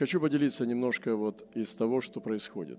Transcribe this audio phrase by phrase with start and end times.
[0.00, 2.78] Хочу поделиться немножко вот из того, что происходит.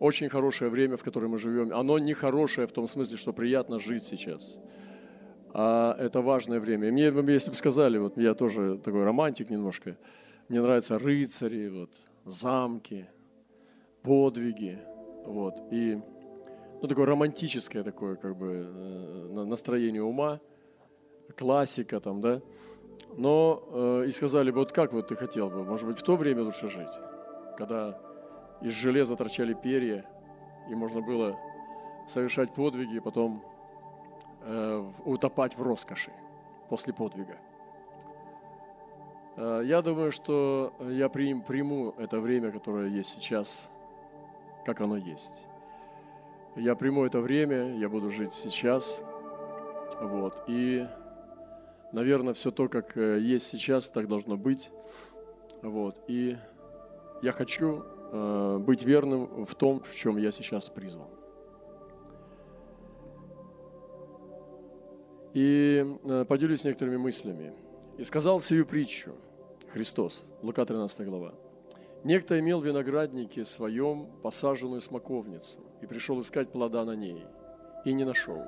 [0.00, 1.72] Очень хорошее время, в котором мы живем.
[1.72, 4.58] Оно не хорошее в том смысле, что приятно жить сейчас.
[5.52, 6.88] А это важное время.
[6.88, 9.96] И мне, если бы сказали, вот я тоже такой романтик немножко,
[10.48, 11.90] мне нравятся рыцари, вот,
[12.24, 13.06] замки,
[14.02, 14.80] подвиги,
[15.26, 16.02] вот, и
[16.82, 20.40] ну, такое романтическое такое, как бы, э, настроение ума,
[21.36, 22.42] классика там, да,
[23.16, 26.16] но э, и сказали бы, вот как вот ты хотел бы, может быть, в то
[26.16, 26.92] время лучше жить,
[27.56, 27.98] когда
[28.60, 30.04] из железа торчали перья,
[30.68, 31.36] и можно было
[32.08, 33.42] совершать подвиги, и потом
[34.42, 36.12] э, утопать в роскоши
[36.68, 37.36] после подвига.
[39.36, 43.70] Э, я думаю, что я прим, приму это время, которое есть сейчас,
[44.64, 45.44] как оно есть.
[46.56, 49.02] Я приму это время, я буду жить сейчас.
[50.00, 50.44] Вот.
[50.46, 50.86] И
[51.94, 54.70] наверное, все то, как э, есть сейчас, так должно быть.
[55.62, 56.02] Вот.
[56.08, 56.36] И
[57.22, 61.08] я хочу э, быть верным в том, в чем я сейчас призван.
[65.32, 67.52] И э, поделюсь некоторыми мыслями.
[67.96, 69.12] «И сказал сию притчу
[69.72, 71.32] Христос, Лука 13 глава.
[72.02, 77.24] Некто имел в винограднике своем посаженную смоковницу и пришел искать плода на ней,
[77.84, 78.42] и не нашел.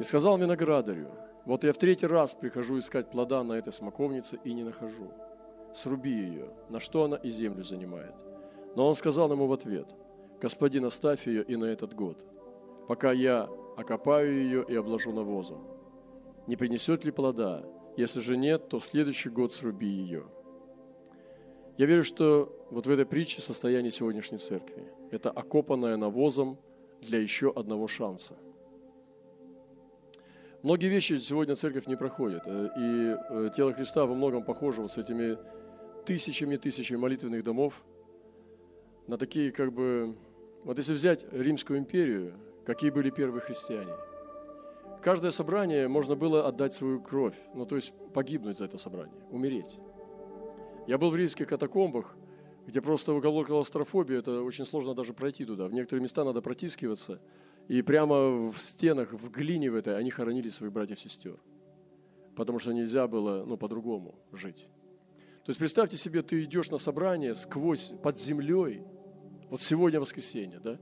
[0.00, 1.08] И сказал виноградарю,
[1.44, 5.12] вот я в третий раз прихожу искать плода на этой смоковнице и не нахожу.
[5.74, 8.14] Сруби ее, на что она и землю занимает.
[8.76, 9.94] Но он сказал ему в ответ,
[10.40, 12.24] Господин, оставь ее и на этот год,
[12.86, 15.66] пока я окопаю ее и обложу навозом.
[16.46, 17.64] Не принесет ли плода?
[17.96, 20.24] Если же нет, то в следующий год сруби ее.
[21.78, 26.58] Я верю, что вот в этой притче состояние сегодняшней церкви– это окопанная навозом
[27.00, 28.36] для еще одного шанса–
[30.64, 32.40] Многие вещи сегодня церковь не проходит.
[32.46, 35.36] Э, и э, тело Христа во многом похоже вот с этими
[36.06, 37.84] тысячами тысячами молитвенных домов
[39.06, 40.16] на такие как бы...
[40.64, 42.32] Вот если взять Римскую империю,
[42.64, 43.92] какие были первые христиане?
[45.02, 49.76] Каждое собрание можно было отдать свою кровь, ну то есть погибнуть за это собрание, умереть.
[50.86, 52.16] Я был в римских катакомбах,
[52.66, 55.66] где просто уголок клаустрофобии, это очень сложно даже пройти туда.
[55.66, 57.20] В некоторые места надо протискиваться–
[57.68, 61.38] и прямо в стенах, в глине в этой, они хоронили своих братьев-сестер.
[62.36, 64.68] Потому что нельзя было, ну, по-другому жить.
[65.44, 68.82] То есть представьте себе, ты идешь на собрание сквозь, под землей.
[69.50, 70.78] Вот сегодня воскресенье, да?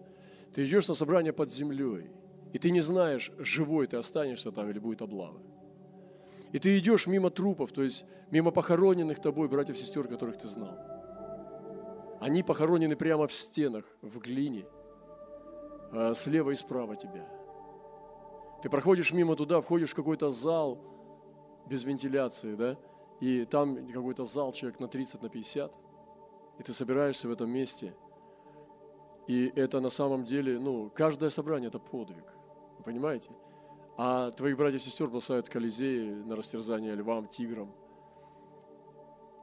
[0.54, 2.10] Ты идешь на собрание под землей.
[2.52, 5.40] И ты не знаешь, живой ты останешься там или будет облава.
[6.52, 10.78] И ты идешь мимо трупов, то есть мимо похороненных тобой братьев-сестер, которых ты знал.
[12.20, 14.64] Они похоронены прямо в стенах, в глине–
[16.14, 17.28] слева и справа тебя.
[18.62, 20.78] Ты проходишь мимо туда, входишь в какой-то зал
[21.66, 22.78] без вентиляции, да,
[23.20, 25.78] и там какой-то зал человек на 30, на 50,
[26.58, 27.94] и ты собираешься в этом месте.
[29.26, 32.24] И это на самом деле, ну, каждое собрание– это подвиг,
[32.78, 33.30] вы понимаете?
[33.96, 35.50] А твоих братьев и сестер бросают в
[36.24, 37.72] на растерзание львам, тиграм.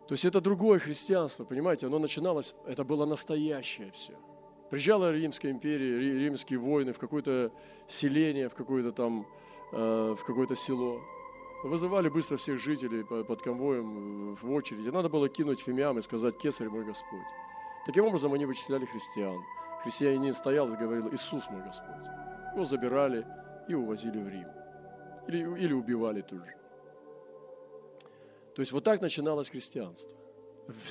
[0.08, 1.86] То есть это другое христианство, понимаете?
[1.86, 4.18] Оно начиналось, это было настоящее все–
[4.70, 7.52] Приезжала Римская империя, римские войны в какое-то
[7.88, 9.26] селение, в какое-то там,
[9.72, 11.02] э, в какое-то село.
[11.64, 14.86] Вызывали быстро всех жителей под конвоем в очередь.
[14.86, 17.26] И надо было кинуть фимиам и сказать «Кесарь мой Господь».
[17.86, 19.42] Таким образом они вычисляли христиан.
[19.84, 22.06] Христианин стоял и говорил «Иисус мой Господь».
[22.54, 23.26] Его забирали
[23.68, 24.48] и увозили в Рим.
[25.28, 26.56] Или, или убивали тут же.
[28.56, 30.18] То есть вот так начиналось христианство.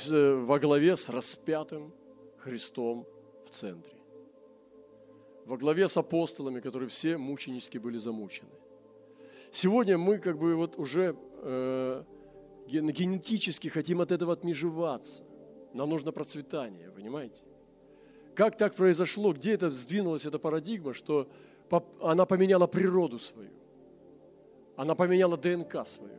[0.09, 1.93] Во главе с распятым
[2.39, 3.07] Христом
[3.49, 3.95] в центре.
[5.47, 8.51] Во главе с апостолами, которые все мученически были замучены.
[9.51, 12.05] Сегодня мы как бы вот уже э,
[12.67, 15.25] генетически хотим от этого отмежеваться.
[15.73, 17.43] Нам нужно процветание, понимаете?
[18.35, 19.33] Как так произошло?
[19.33, 21.29] Где это сдвинулась эта парадигма, что
[22.01, 23.51] она поменяла природу свою?
[24.77, 26.15] Она поменяла ДНК свою.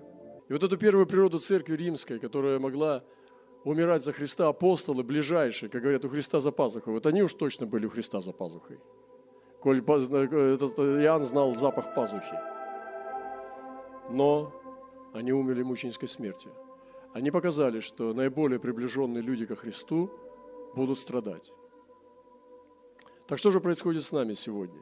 [0.50, 3.04] И вот эту первую природу церкви римской, которая могла
[3.64, 6.94] умирать за Христа апостолы ближайшие, как говорят, у Христа за пазухой.
[6.94, 8.80] Вот они уж точно были у Христа за пазухой.
[9.60, 12.40] Коль этот Иоанн знал запах пазухи.
[14.10, 14.54] Но
[15.14, 16.52] они умерли мученической смертью.
[17.14, 20.10] Они показали, что наиболее приближенные люди ко Христу
[20.76, 21.52] будут страдать.
[23.28, 24.82] Так что же происходит с нами сегодня?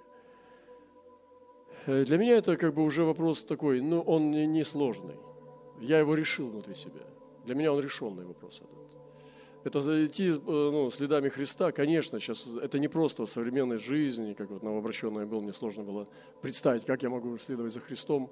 [1.86, 5.18] Э, для меня это как бы уже вопрос такой, ну он не сложный.
[5.80, 7.02] Я его решил внутри себя–
[7.48, 8.98] для меня он решенный вопрос этот.
[9.64, 14.50] Это зайти э, ну, следами Христа, конечно, сейчас это не просто в современной жизни, как
[14.50, 16.08] вот новообращенный был, мне сложно было
[16.42, 18.30] представить, как я могу следовать за Христом,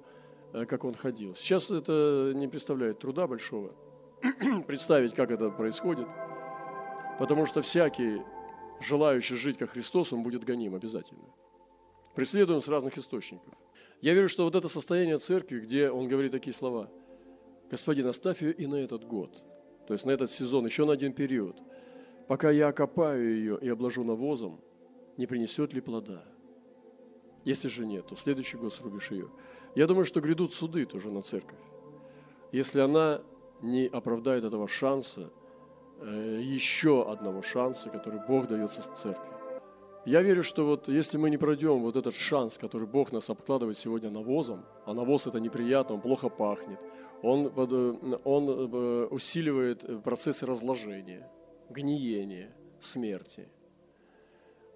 [0.52, 1.34] э, как он ходил.
[1.34, 3.72] Сейчас это не представляет труда большого.
[4.66, 6.06] представить, как это происходит,
[7.18, 8.22] потому что всякий,
[8.80, 11.24] желающий жить как Христос, он будет гоним обязательно.
[12.14, 13.54] Преследуем с разных источников.
[14.02, 16.90] Я верю, что вот это состояние церкви, где он говорит такие слова,
[17.70, 19.44] «Господин, оставь ее и на этот год,
[19.86, 21.56] то есть на этот сезон, еще на один период,
[22.28, 24.60] пока я окопаю ее и обложу навозом,
[25.16, 26.24] не принесет ли плода?
[27.44, 29.30] Если же нет, то в следующий год срубишь ее».
[29.76, 31.60] Я думаю, что грядут суды тоже на церковь.
[32.50, 33.20] Если она
[33.60, 35.30] не оправдает этого шанса,
[36.00, 39.36] э, еще одного шанса, который Бог дает со церкви.
[40.06, 43.76] Я верю, что вот если мы не пройдем вот этот шанс, который Бог нас обкладывает
[43.76, 46.80] сегодня навозом, а навоз это неприятно, он плохо пахнет,
[47.26, 51.28] он, э, он э, усиливает процессы разложения,
[51.70, 53.48] гниения, смерти.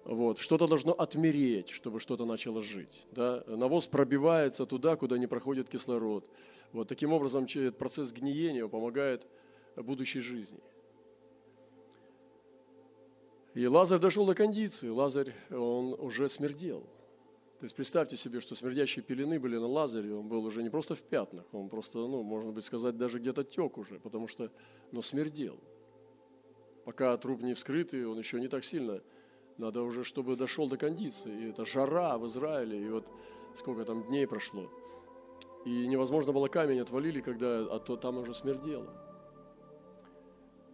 [0.03, 0.39] Вот.
[0.39, 3.07] Что-то должно отмереть, чтобы что-то начало жить.
[3.11, 3.43] Да?
[3.47, 6.27] Навоз пробивается туда, куда не проходит кислород.
[6.73, 6.87] Вот.
[6.87, 9.25] Таким образом, процесс гниения помогает
[9.77, 10.59] будущей жизни.
[13.53, 14.89] И Лазарь дошел до кондиции.
[14.89, 16.85] Лазарь, он уже смердел.
[17.61, 20.95] То есть представьте себе, что смердящие пелены были на Лазаре, он был уже не просто
[20.95, 24.49] в пятнах, он просто, ну, можно быть сказать, даже где-то тек уже, потому что,
[24.91, 25.59] ну, смердел.
[26.85, 29.03] Пока труп не вскрытый, он еще не так сильно,
[29.59, 31.39] надо уже, чтобы дошел до кондиции.
[31.39, 33.07] И это жара в Израиле, и вот
[33.55, 34.67] сколько там дней прошло.
[35.63, 38.91] И невозможно было камень отвалили, когда, а то там уже смердело.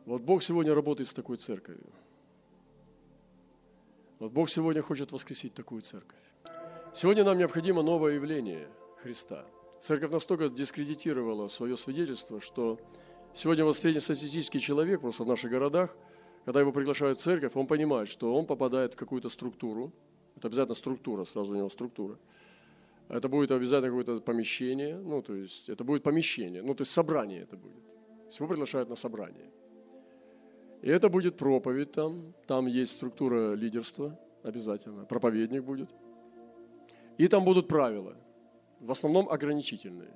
[0.06, 1.92] Вот Бог сегодня работает с такой церковью.
[4.20, 6.27] Вот Бог сегодня хочет воскресить такую церковь.
[6.98, 8.70] Сегодня нам необходимо новое явление
[9.04, 9.46] Христа.
[9.80, 12.80] Церковь настолько дискредитировала свое свидетельство, что
[13.36, 15.96] сегодня вот среднестатистический человек просто в наших городах,
[16.44, 19.94] когда его приглашают в церковь, он понимает, что он попадает в какую-то структуру.
[20.38, 22.18] Это обязательно структура, сразу у него структура.
[23.10, 27.44] Это будет обязательно какое-то помещение, ну, то есть это будет помещение, ну, то есть собрание
[27.44, 27.84] это будет.
[28.36, 29.52] Его приглашают на собрание.
[30.82, 35.92] И это будет проповедь там, там есть структура лидерства обязательно, проповедник будет.
[37.18, 38.16] И там будут правила,
[38.80, 40.14] в основном ограничительные.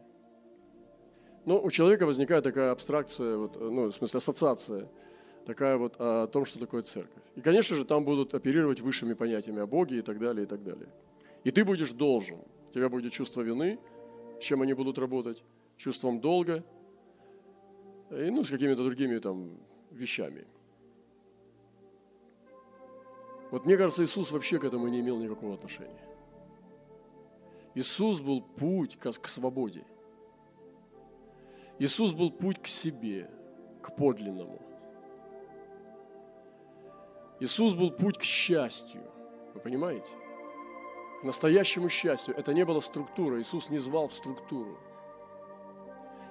[1.45, 4.87] Но у человека возникает такая абстракция, вот, ну, в смысле ассоциация,
[5.45, 7.23] такая вот о том, что такое церковь.
[7.35, 10.63] И, конечно же, там будут оперировать высшими понятиями о Боге и так далее, и так
[10.63, 10.89] далее.
[11.43, 12.37] И ты будешь должен.
[12.69, 13.79] У тебя будет чувство вины,
[14.39, 15.43] с чем они будут работать,
[15.77, 16.63] чувством долга,
[18.11, 19.57] и ну, с какими-то другими там
[19.89, 20.45] вещами.
[23.49, 26.10] Вот мне кажется, Иисус вообще к этому не имел никакого отношения.
[27.73, 29.85] Иисус был путь к свободе.
[31.79, 33.29] Иисус был путь к себе,
[33.81, 34.61] к подлинному.
[37.39, 39.01] Иисус был путь к счастью.
[39.53, 40.11] Вы понимаете?
[41.21, 42.35] К настоящему счастью.
[42.35, 43.39] Это не была структура.
[43.39, 44.77] Иисус не звал в структуру.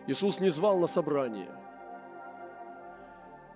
[0.06, 1.50] Иисус не звал на собрание.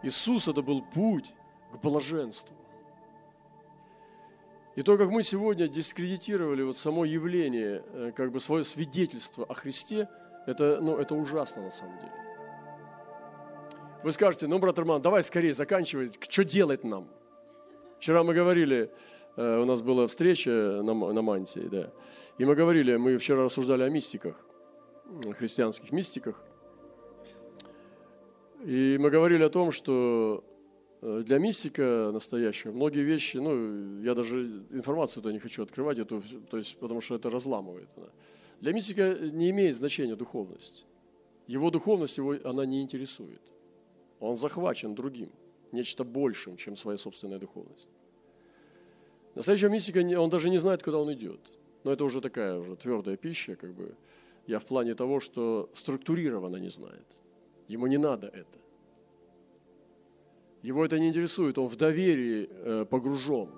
[0.03, 1.33] Иисус это был путь
[1.73, 2.57] к блаженству.
[4.77, 9.55] И то, как мы сегодня дискредитировали вот само явление, э, как бы свое свидетельство о
[9.55, 10.09] Христе,
[10.47, 12.13] это, ну, это ужасно на самом деле.
[14.03, 17.09] Вы скажете, ну, брат Роман, давай скорее заканчивай, что делать нам?
[17.99, 18.91] Вчера мы говорили,
[19.37, 21.93] э, у нас была встреча на, на Мантии, да,
[22.37, 24.35] и мы говорили, мы вчера рассуждали о мистиках,
[25.39, 26.43] христианских мистиках,
[28.65, 30.43] и мы говорили о том, что
[31.05, 36.79] для мистика настоящего многие вещи, ну, я даже информацию-то не хочу открывать, эту, то есть,
[36.79, 37.89] потому что это разламывает.
[38.61, 40.87] Для мистика не имеет значения духовность.
[41.47, 43.43] Его духовность его, она не интересует.
[44.19, 45.31] Он захвачен другим,
[45.73, 47.91] нечто большим, чем своя собственная духовность.
[49.35, 51.41] Настоящего мистика, он даже не знает, куда он идет.
[51.83, 53.95] Но это уже такая уже твердая пища, как бы.
[54.47, 57.05] Я в плане того, что структурированно не знает.
[57.69, 58.64] Ему не надо это.
[60.65, 63.51] Его это не интересует, он в доверии э, погружен.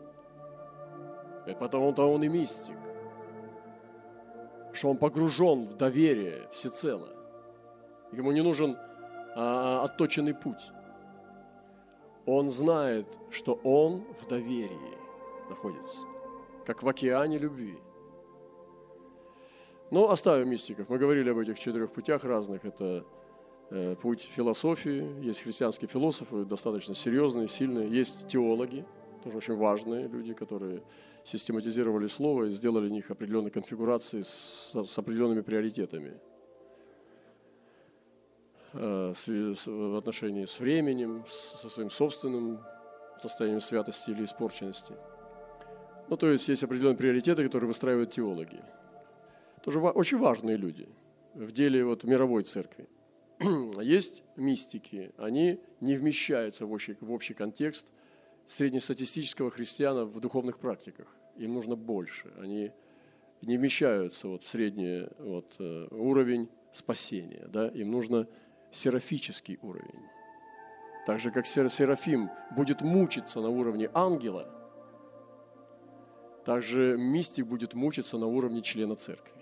[1.61, 2.75] Потому-то он и мистик.
[4.73, 7.09] Что он погружен в доверие всецело.
[8.11, 8.77] Ему не нужен
[9.37, 10.73] а, отточенный путь.
[12.27, 14.99] Он знает, что он в доверии
[15.49, 15.99] находится,
[16.67, 17.79] как в океане любви.
[19.93, 20.89] Но оставим мистиков.
[20.89, 22.65] Мы говорили об этих четырех путях разных.
[22.65, 23.07] Это
[24.01, 28.85] путь философии, есть христианские философы, достаточно серьезные, сильные, есть теологи,
[29.25, 30.83] тоже очень важные люди, которые
[31.25, 36.15] систематизировали слово и сделали в них определенные конфигурации с, с определенными приоритетами
[38.73, 42.61] э, в отношении с временем, со своим собственным
[43.21, 44.95] состоянием святости или испорченности.
[46.09, 48.63] Ну, то есть есть определенные приоритеты, которые выстраивают теологи.
[49.65, 50.89] Тоже очень важные люди
[51.35, 52.89] в деле вот мировой церкви.
[53.83, 57.93] есть мистики, они не вмещаются в общий, в общий контекст
[58.47, 61.15] среднестатистического христиана в духовных практиках.
[61.37, 62.33] Им нужно больше.
[62.39, 62.73] Они
[63.43, 67.47] не вмещаются вот в средний вот, э, уровень спасения.
[67.49, 67.69] Да?
[67.69, 68.27] Им нужно
[68.71, 70.01] серафический уровень.
[71.07, 74.49] Так же, как Серафим будет мучиться на уровне ангела,
[76.45, 79.36] также мистик будет мучиться на уровне члена церкви.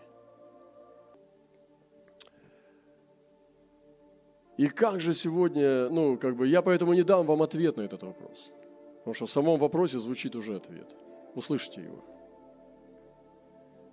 [4.56, 8.02] И как же сегодня, ну, как бы, я поэтому не дам вам ответ на этот
[8.02, 8.52] вопрос.
[8.98, 10.94] Потому что в самом вопросе звучит уже ответ.
[11.34, 12.04] Услышите его.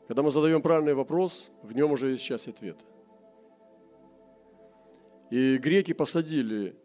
[0.08, 2.86] Когда мы задаем правильный вопрос, в нем уже есть часть ответа.
[5.32, 6.76] И греки посадили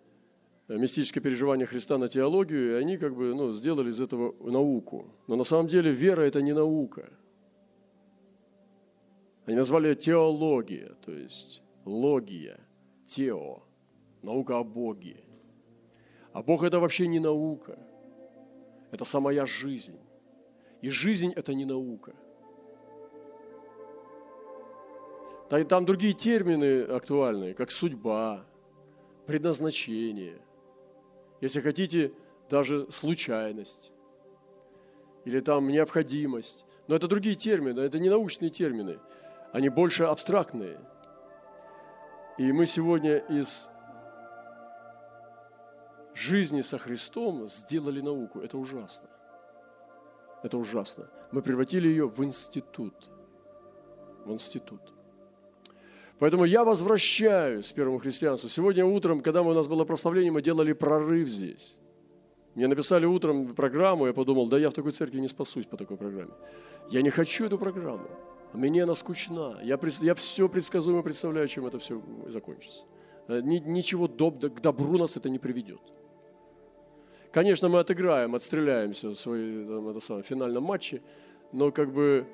[0.68, 5.06] мистическое переживание Христа на теологию, и они как бы ну, сделали из этого науку.
[5.26, 7.10] Но на самом деле вера– это не наука.
[9.44, 12.58] Они назвали это теология, то есть логия,
[13.06, 13.62] тео,
[14.22, 15.24] наука о Боге.
[16.32, 17.78] А Бог– это вообще не наука,
[18.90, 19.98] это самая жизнь.
[20.82, 22.14] И жизнь– это не наука.
[25.48, 28.44] Там другие термины актуальные, как судьба,
[29.26, 30.40] предназначение–
[31.40, 32.12] если хотите,
[32.48, 33.92] даже случайность
[35.24, 36.64] или там необходимость.
[36.86, 39.00] Но это другие термины, это не научные термины,
[39.52, 40.78] они больше абстрактные.
[42.38, 43.68] И мы сегодня из
[46.16, 48.40] жизни со Христом сделали науку.
[48.40, 49.08] Это ужасно.
[50.42, 51.08] Это ужасно.
[51.32, 53.10] Мы превратили ее в институт.
[54.24, 54.80] В институт.
[56.18, 58.48] Поэтому я возвращаюсь к первому христианству.
[58.48, 61.76] Сегодня утром, когда у нас было прославление, мы делали прорыв здесь.
[62.54, 65.98] Мне написали утром программу, я подумал, да я в такой церкви не спасусь по такой
[65.98, 66.32] программе.
[66.90, 68.08] Я не хочу эту программу.
[68.54, 69.58] Мне она скучна.
[69.62, 72.84] Я, я все предсказуемо представляю, чем это все закончится.
[73.28, 75.80] Э, ничего доб, к добру нас это не приведет.
[77.36, 81.02] Конечно, мы отыграем, отстреляемся в своем это самое, финальном матче,
[81.52, 82.26] но как бы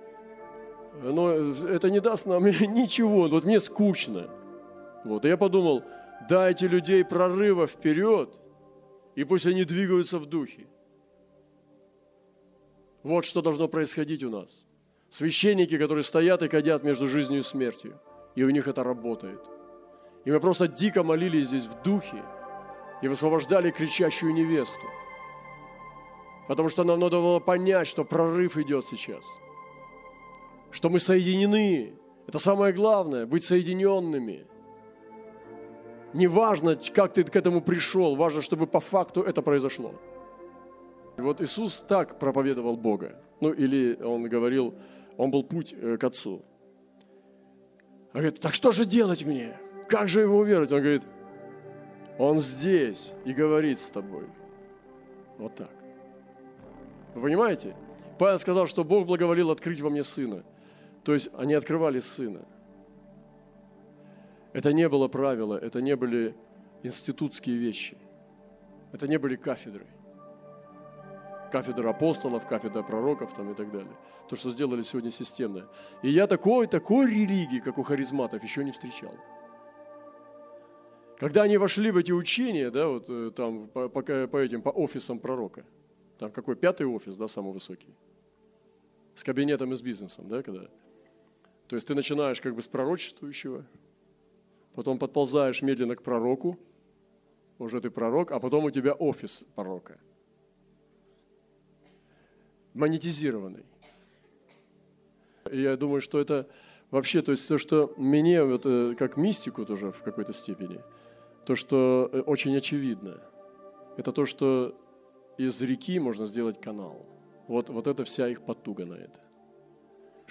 [1.02, 4.30] но это не даст нам ничего, вот мне скучно.
[5.04, 5.82] Вот, и я подумал,
[6.28, 8.40] дайте людей прорыва вперед,
[9.16, 10.68] и пусть они двигаются в духе.
[13.02, 14.64] Вот что должно происходить у нас.
[15.10, 17.98] Священники, которые стоят и кадят между жизнью и смертью,
[18.36, 19.40] и у них это работает.
[20.24, 22.22] И мы просто дико молились здесь в духе
[23.02, 24.86] и высвобождали кричащую невесту.
[26.48, 29.26] Потому что нам надо было понять, что прорыв идет сейчас–
[30.72, 31.92] что мы соединены.
[32.26, 34.46] Это самое главное, быть соединенными.
[36.14, 39.94] Не важно, как ты к этому пришел, важно, чтобы по факту это произошло.
[41.18, 43.22] И вот Иисус так проповедовал Бога.
[43.40, 44.74] Ну, или он говорил,
[45.16, 46.42] он был путь э, к Отцу.
[48.14, 49.58] Он говорит, так что же делать мне?
[49.88, 50.72] Как же его уверовать?
[50.72, 51.02] Он говорит,
[52.18, 54.26] он здесь и говорит с тобой.
[55.38, 55.70] Вот так.
[57.14, 57.74] Вы понимаете?
[58.18, 60.44] Павел сказал, что Бог благоволил открыть во мне Сына.
[61.04, 62.46] То есть они открывали Сына.
[64.52, 66.34] Это не было правило, это не были
[66.82, 67.96] институтские вещи.
[68.92, 69.86] Это не были кафедры.
[71.50, 73.96] Кафедра апостолов, кафедра пророков там и так далее.
[74.28, 75.66] То, что сделали сегодня системное.
[76.02, 79.14] И я такой, такой религии, как у харизматов, еще не встречал.
[81.22, 84.70] Когда они вошли в эти учения, да, вот э, там по, по, по этим, по
[84.70, 85.64] офисам пророка,
[86.18, 87.94] там какой пятый офис, да, самый высокий,
[89.14, 90.68] с кабинетом и с бизнесом, да, когда
[91.68, 93.64] то есть ты начинаешь как бы с пророчествующего,
[94.74, 96.58] потом подползаешь медленно к пророку,
[97.60, 100.00] уже ты пророк, а потом у тебя офис пророка.
[102.74, 103.64] Монетизированный.
[105.52, 106.48] И я думаю, что это
[106.90, 110.80] вообще, то есть то, что мне, вот, э, как мистику тоже в какой-то степени,
[111.44, 113.20] то, что э, очень очевидно,
[113.96, 114.78] это то, что
[115.38, 117.06] из реки можно сделать канал.
[117.48, 119.22] Вот, вот это вся их потуга на это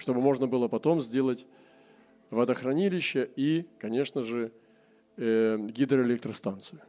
[0.02, 1.46] чтобы можно было потом сделать
[2.30, 4.52] водохранилище и, конечно же,
[5.16, 6.80] э, гидроэлектростанцию.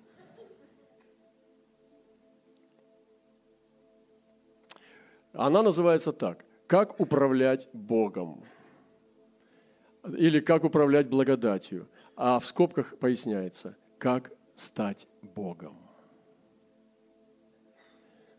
[5.33, 6.45] Она называется так.
[6.67, 8.43] Как управлять Богом?
[10.17, 11.87] Или как управлять благодатью?
[12.15, 15.77] А в скобках поясняется, как стать Богом.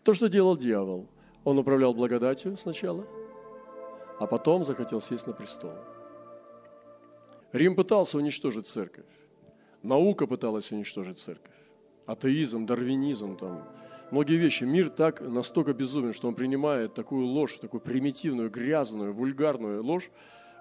[0.04, 1.08] То, что делал дьявол.
[1.44, 3.06] Он управлял благодатью сначала–
[4.18, 5.74] а потом захотел сесть на престол.
[7.52, 9.06] Рим пытался уничтожить церковь.
[9.82, 11.54] Наука пыталась уничтожить церковь.
[12.06, 13.68] Атеизм, дарвинизм, там,
[14.10, 14.64] многие вещи.
[14.64, 20.10] Мир так настолько безумен, что он принимает такую ложь, такую примитивную, грязную, вульгарную ложь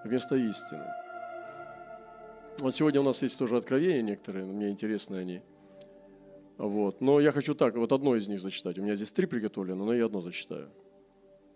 [0.04, 0.86] вместо истины.
[2.60, 5.42] Вот сегодня у нас есть тоже откровения некоторые, мне интересны они.
[6.58, 7.02] Вот.
[7.02, 8.78] Но я хочу так, вот одно из них зачитать.
[8.78, 10.70] У меня здесь три приготовлено, но я одно зачитаю.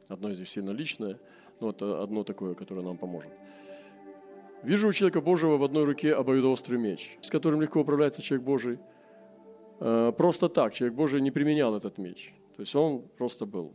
[0.07, 1.19] Одно из них сильно личное,
[1.59, 3.31] но это одно такое, которое нам поможет.
[4.63, 8.79] Вижу у человека Божьего в одной руке обоюдоострый меч, с которым легко управляется человек Божий.
[9.79, 12.33] Э, просто так, человек Божий не применял этот меч.
[12.55, 13.73] То есть он просто был.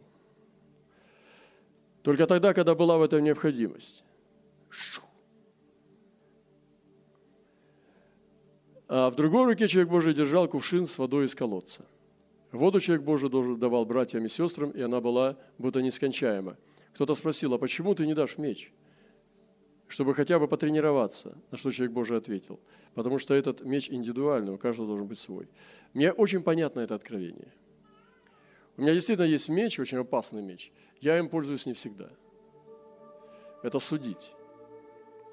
[2.02, 4.04] Только тогда, когда была в этом необходимость.
[8.94, 11.86] А в другой руке человек Божий держал кувшин с водой из колодца.
[12.50, 16.58] Воду человек Божий давал братьям и сестрам, и она была будто нескончаема.
[16.92, 18.70] Кто-то спросил, а почему ты не дашь меч?
[19.88, 22.60] Чтобы хотя бы потренироваться, на что человек Божий ответил.
[22.92, 25.48] Потому что этот меч индивидуальный, у каждого должен быть свой.
[25.94, 27.50] Мне очень понятно это откровение.
[28.76, 30.70] У меня действительно есть меч, очень опасный меч.
[31.00, 32.10] Я им пользуюсь не всегда.
[33.62, 34.32] Это судить.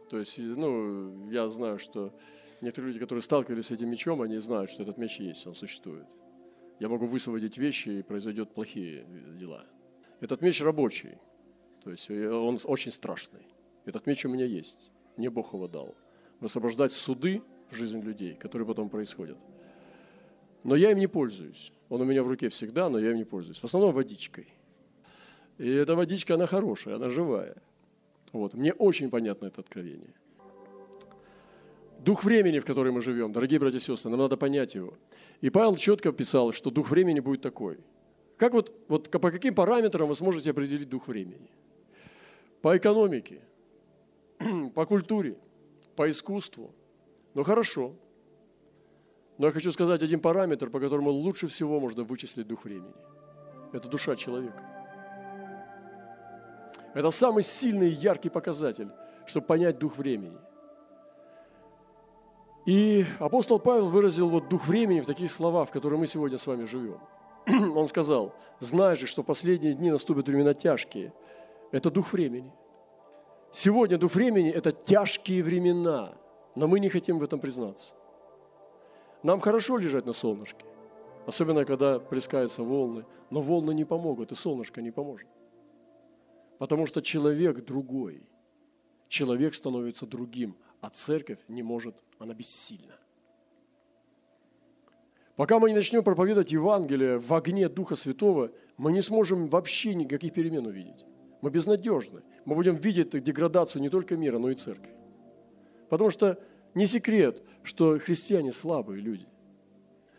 [0.09, 2.13] То есть, ну, я знаю, что
[2.61, 6.05] некоторые люди, которые сталкивались с этим мечом, они знают, что этот меч есть, он существует.
[6.79, 9.05] Я могу высвободить вещи, и произойдет плохие
[9.39, 9.65] дела.
[10.19, 11.17] Этот меч рабочий,
[11.83, 13.45] то есть он очень страшный.
[13.85, 15.95] Этот меч у меня есть, мне Бог его дал.
[16.39, 19.37] Высвобождать суды в жизнь людей, которые потом происходят.
[20.63, 21.73] Но я им не пользуюсь.
[21.89, 23.59] Он у меня в руке всегда, но я им не пользуюсь.
[23.59, 24.47] В основном водичкой.
[25.57, 27.55] И эта водичка, она хорошая, она живая.
[28.31, 28.53] Вот.
[28.53, 30.13] Мне очень понятно это откровение.
[31.99, 34.93] Дух времени, в котором мы живем, дорогие братья и сестры, нам надо понять его.
[35.41, 37.77] И Павел четко писал, что дух времени будет такой.
[38.37, 41.49] Как вот, вот по каким параметрам вы сможете определить дух времени?
[42.61, 43.41] По экономике,
[44.75, 45.35] по культуре,
[45.97, 46.73] по искусству.
[47.33, 47.93] Ну хорошо.
[49.37, 52.93] Но я хочу сказать один параметр, по которому лучше всего можно вычислить дух времени.
[53.73, 54.63] Это душа человека.
[56.93, 58.89] Это самый сильный и яркий показатель,
[59.25, 60.37] чтобы понять дух времени.
[62.65, 66.45] И апостол Павел выразил вот дух времени в таких словах, в которых мы сегодня с
[66.45, 66.99] вами живем.
[67.47, 71.13] Он сказал, знай же, что последние дни наступят времена тяжкие.
[71.71, 72.51] Это дух времени.
[73.51, 76.13] Сегодня дух времени– это тяжкие времена,
[76.55, 77.93] но мы не хотим в этом признаться.
[79.23, 80.65] Нам хорошо лежать на солнышке,
[81.25, 85.27] особенно когда плескаются волны, но волны не помогут, и солнышко не поможет.
[86.59, 88.21] Потому что человек другой,
[89.07, 92.97] человек становится другим, а церковь не может, она бессильна.
[95.35, 100.33] Пока мы не начнем проповедовать Евангелие в огне Духа Святого, мы не сможем вообще никаких
[100.33, 101.05] перемен увидеть.
[101.41, 102.21] Мы безнадежны.
[102.43, 104.91] Мы будем видеть деградацию не только мира, но и церкви.
[105.89, 106.37] Потому что
[106.75, 109.27] не секрет, что христиане слабые люди.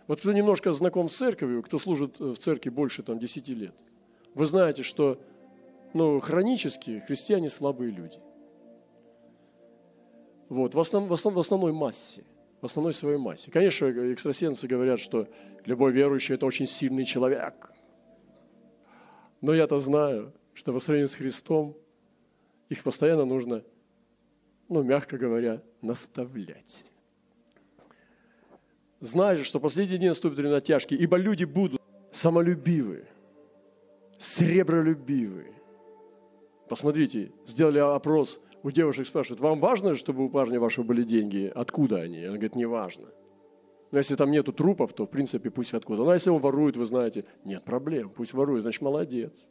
[0.07, 3.75] Вот кто немножко знаком с церковью, кто служит в церкви больше там, 10 лет,
[4.35, 5.21] вы знаете, что
[5.93, 8.19] ну, хронически христиане слабые люди.
[10.51, 12.25] Вот, в, основ, в, основ, в основной массе,
[12.61, 13.51] в основной своей массе.
[13.51, 15.27] Конечно, экстрасенсы говорят, что
[15.65, 17.73] любой верующий– это очень сильный человек.
[19.41, 21.75] Но я-то знаю, что по сравнению с Христом
[22.69, 23.65] их постоянно нужно
[24.71, 26.85] ну, мягко говоря, наставлять.
[29.01, 31.83] Знай же, что последние дни наступят времена тяжкие, ибо люди будут
[32.13, 33.05] самолюбивы,
[34.17, 35.53] сребролюбивы.
[36.69, 41.51] Посмотрите, сделали опрос, у девушек спрашивают, вам важно, чтобы у парня вашего были деньги?
[41.55, 42.25] Откуда они?
[42.25, 43.07] Она говорит, не важно.
[43.91, 46.05] Но если там нету трупов, то в принципе пусть откуда.
[46.05, 49.47] Но если он ворует, вы знаете, нет проблем, пусть ворует, значит молодец.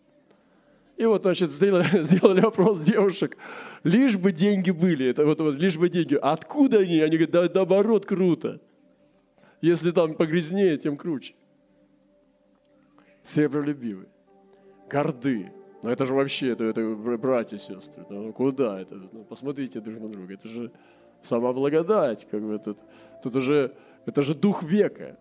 [0.96, 3.38] И вот, значит, сделали, сделали опрос девушек.
[3.84, 5.08] Лишь бы деньги были.
[5.08, 6.16] Это вот, вот лишь бы деньги.
[6.16, 7.00] Откуда они?
[7.00, 8.62] Они говорят, да наоборот, круто.
[9.62, 11.36] Если там погрязнее, тем круче.
[13.24, 14.10] Сребролюбивые.
[14.90, 15.52] Горды.
[15.82, 18.06] Но это же вообще, это, это братья и сестры.
[18.10, 18.96] Ну, куда это?
[18.96, 20.34] Ну, посмотрите друг на друга.
[20.34, 20.72] Это же
[21.22, 22.28] сама благодать.
[22.30, 22.80] Как бы тут,
[23.24, 25.18] тут уже, это же дух века.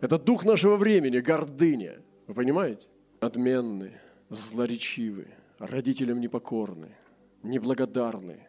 [0.00, 2.02] Это дух нашего времени, гордыня.
[2.26, 2.88] Вы понимаете?
[3.20, 6.94] Отменные злоречивы, родителям непокорны,
[7.42, 8.46] неблагодарны,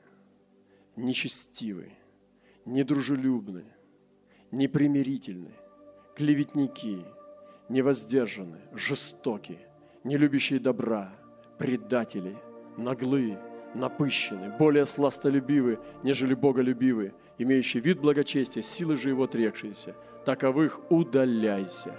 [0.95, 1.91] нечестивы,
[2.65, 3.65] недружелюбны,
[4.51, 5.53] непримирительны,
[6.15, 7.05] клеветники,
[7.69, 9.59] невоздержаны, жестоки,
[10.03, 11.13] не любящие добра,
[11.57, 12.37] предатели,
[12.77, 13.39] наглые,
[13.73, 19.95] напыщены, более сластолюбивы, нежели боголюбивы, имеющие вид благочестия, силы же его отрекшиеся.
[20.25, 21.93] Таковых удаляйся.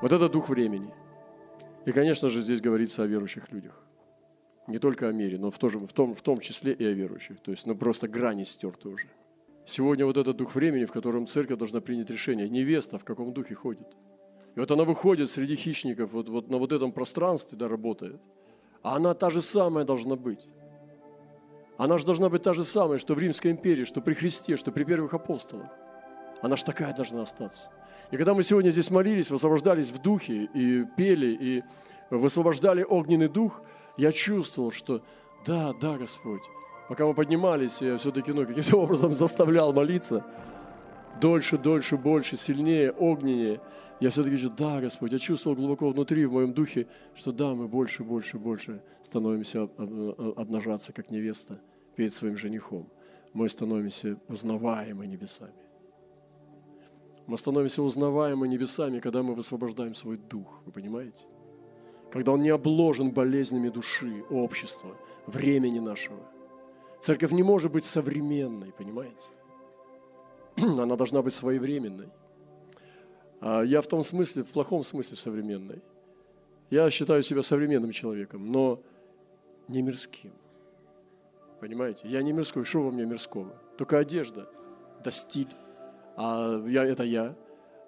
[0.00, 0.92] Вот это дух времени–
[1.84, 3.80] и, конечно же, здесь говорится о верующих людях.
[4.68, 7.40] Не только о мире, но в, том, в, том, в том числе и о верующих.
[7.40, 9.08] То есть, ну, просто грани стерты уже.
[9.64, 12.48] Сегодня вот этот дух времени, в котором церковь должна принять решение.
[12.48, 13.86] Невеста в каком духе ходит.
[14.54, 18.20] И вот она выходит среди хищников, вот, вот на вот этом пространстве, да, работает.
[18.82, 20.48] А она та же самая должна быть.
[21.78, 24.70] Она же должна быть та же самая, что в Римской империи, что при Христе, что
[24.72, 25.68] при первых апостолах.
[26.42, 27.70] Она же такая должна остаться.
[28.10, 31.62] И когда мы сегодня здесь молились, высвобождались в духе и пели, и
[32.10, 33.62] высвобождали огненный дух,
[33.96, 35.00] я чувствовал, что
[35.46, 36.42] да, да, Господь.
[36.88, 40.24] Пока мы поднимались, я все-таки ну, каким-то образом заставлял молиться.
[41.22, 43.60] Дольше, дольше, больше, сильнее, огненнее.
[44.00, 47.68] Я все-таки говорю, да, Господь, я чувствовал глубоко внутри, в моем духе, что да, мы
[47.68, 51.60] больше, больше, больше становимся обнажаться, как невеста
[51.94, 52.88] перед своим женихом.
[53.34, 55.62] Мы становимся узнаваемы небесами.
[57.28, 60.60] Мы становимся узнаваемы небесами, когда мы высвобождаем свой дух.
[60.66, 61.26] Вы понимаете?
[62.10, 64.96] Когда он не обложен болезнями души, общества,
[65.28, 66.18] времени нашего.
[67.00, 69.28] Церковь не может быть современной, понимаете?
[70.56, 72.08] Она должна быть своевременной.
[73.40, 75.82] А я в том смысле, в плохом смысле современной.
[76.70, 78.80] Я считаю себя современным человеком, но
[79.68, 80.32] не мирским.
[81.60, 82.08] Понимаете?
[82.08, 82.64] Я не мирской.
[82.64, 83.52] Что во мне мирского?
[83.76, 84.48] Только одежда,
[85.04, 85.52] да стиль.
[86.16, 87.36] А я, это я.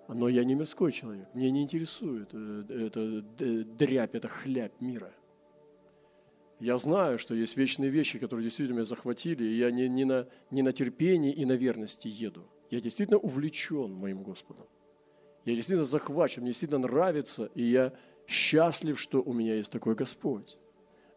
[0.08, 1.28] Но я не мирской человек.
[1.34, 5.12] Мне не интересует э, это дрябь, это хляб мира.
[6.60, 10.28] Я знаю, что есть вечные вещи, которые действительно меня захватили, и я не, не, на,
[10.50, 12.48] не на терпении и на верности еду.
[12.70, 14.66] Я действительно увлечен моим Господом.
[15.44, 17.92] Я действительно захвачен, мне действительно нравится, и я
[18.26, 20.56] счастлив, что у меня есть такой Господь.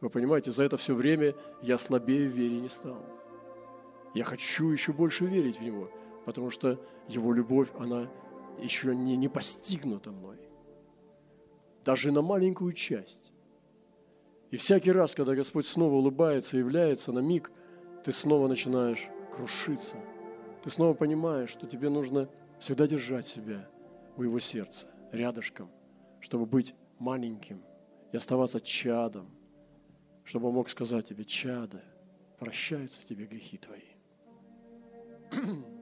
[0.01, 3.03] Вы понимаете, за это все время я слабее в вере не стал.
[4.13, 5.91] Я хочу еще больше верить в Него,
[6.25, 8.09] потому что Его любовь, она
[8.59, 10.37] еще не, не постигнута мной.
[11.85, 13.31] Даже на маленькую часть.
[14.51, 17.51] И всякий раз, когда Господь снова улыбается, является на миг,
[18.03, 19.97] ты снова начинаешь крушиться.
[20.63, 22.29] Ты снова понимаешь, что тебе нужно
[22.59, 23.67] всегда держать себя
[24.15, 25.69] у Его сердца, рядышком,
[26.19, 27.61] чтобы быть маленьким
[28.11, 29.29] и оставаться чадом,
[30.23, 31.83] чтобы Он мог сказать тебе, чадо,
[32.39, 33.81] прощаются тебе грехи твои.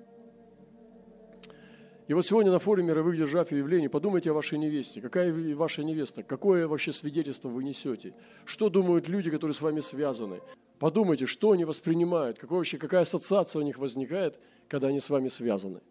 [2.07, 5.01] И вот сегодня на форуме мировых держав и явлений подумайте о вашей невесте.
[5.01, 6.21] Какая ваша невеста?
[6.21, 8.13] Какое вообще свидетельство вы несете?
[8.45, 10.41] Что думают люди, которые с вами связаны?
[10.77, 15.29] Подумайте, что они воспринимают, какой вообще, какая ассоциация у них возникает, когда они с вами
[15.29, 15.81] связаны.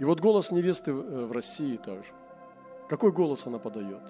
[0.00, 2.10] И вот голос невесты в э, России также.
[2.88, 4.02] Какой голос она подает?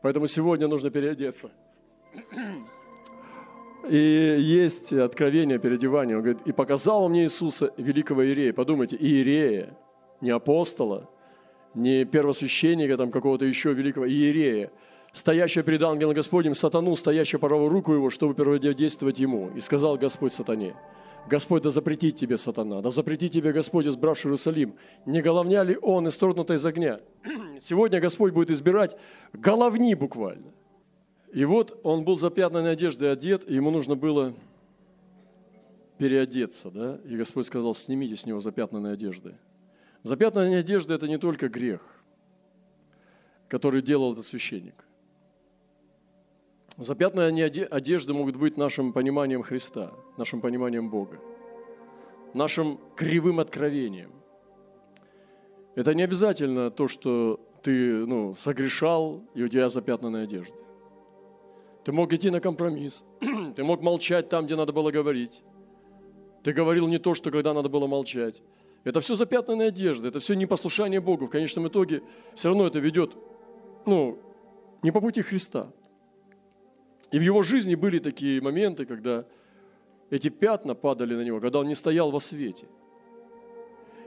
[0.00, 1.50] Поэтому сегодня нужно переодеться.
[3.88, 3.96] И
[4.40, 6.16] есть откровение переодевания.
[6.16, 8.52] Он говорит, и показал мне Иисуса, великого Иерея.
[8.52, 9.76] Подумайте, Иерея,
[10.20, 11.10] не апостола,
[11.74, 14.70] не первосвященника там какого-то еще великого Иерея,
[15.12, 19.50] стоящего перед ангелом Господним, сатану, стоящего по правую руку его, чтобы противодействовать ему.
[19.54, 20.74] И сказал Господь сатане,
[21.28, 24.74] Господь, да запретит тебе, сатана, да запретит тебе, Господь, избравший Иерусалим.
[25.04, 27.00] Не головня ли он, исторгнутый из огня?
[27.60, 28.96] Сегодня Господь будет избирать
[29.34, 30.52] головни буквально–
[31.34, 34.34] и вот он был запятнанной одеждой одет, и ему нужно было
[35.98, 37.00] переодеться, да?
[37.04, 39.34] И Господь сказал, снимите с него запятнанные одежды.
[40.04, 41.80] Запятнанная одежда– это не только грех,
[43.48, 44.76] который делал этот священник.
[46.76, 51.18] Запятнанные одежды могут быть нашим пониманием Христа, нашим пониманием Бога,
[52.32, 54.12] нашим кривым откровением.
[55.74, 60.63] Это не обязательно то, что ты ну, согрешал, и у тебя запятнанная одежда.
[61.84, 63.04] Ты мог идти на компромисс.
[63.56, 65.42] Ты мог молчать там, где надо было говорить.
[66.42, 68.42] Ты говорил не то, что когда надо было молчать.
[68.84, 71.26] Это все запятнанная одежда, это все непослушание Богу.
[71.26, 72.02] В конечном итоге
[72.34, 73.12] все равно это ведет,
[73.86, 74.18] ну,
[74.82, 75.72] не по пути Христа.
[77.10, 79.24] И в его жизни были такие моменты, когда
[80.10, 82.66] эти пятна падали на него, когда он не стоял во свете.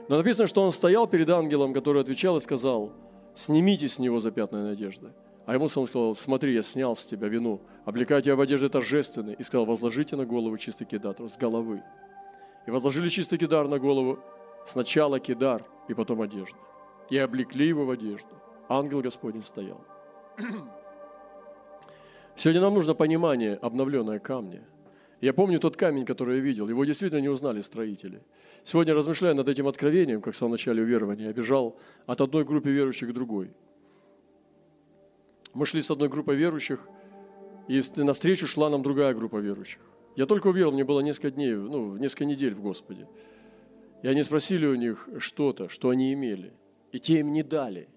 [0.08, 2.92] Но написано, что он стоял перед ангелом, который отвечал и сказал,
[3.34, 5.12] снимите с него запятнанную одежду.
[5.48, 9.34] А ему сам сказал, смотри, я снял с тебя вину, облекаю тебя в одежды торжественные.
[9.36, 11.82] И сказал, возложите на голову чистый кидар, с головы.
[12.66, 14.18] И возложили чистый кидар на голову,
[14.66, 16.58] сначала кидар, и потом одежду.
[17.08, 18.28] И облекли его в одежду.
[18.68, 19.80] Ангел Господень стоял.
[22.36, 24.68] Сегодня нам нужно понимание, обновленное камня.
[25.22, 26.68] Я помню тот камень, который я видел.
[26.68, 28.20] Его действительно не узнали строители.
[28.64, 32.68] Сегодня, размышляя над этим откровением, как в самом начале уверования, я бежал от одной группы
[32.68, 33.50] верующих к другой–
[35.54, 36.80] мы шли с одной группой верующих,
[37.68, 39.80] и навстречу шла нам другая группа верующих.
[40.16, 43.06] Я только уверовал, мне было несколько дней, ну, несколько недель в Господе.
[44.02, 46.52] И они спросили у них что-то, что они имели.
[46.92, 47.88] И те им не дали.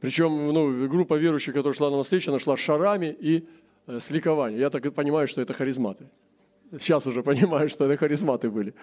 [0.00, 3.48] Причем ну, группа верующих, которая шла нам навстречу, она шла шарами и
[3.86, 4.60] э, с ликованием.
[4.60, 6.10] Я так понимаю, что это харизматы.
[6.72, 8.74] Сейчас уже понимаю, что это харизматы были.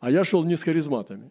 [0.00, 1.30] А я шел не с харизматами.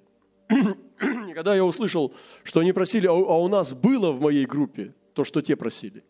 [1.36, 5.24] когда я услышал, что они просили, а, а у нас было в моей группе то,
[5.24, 6.04] что те просили.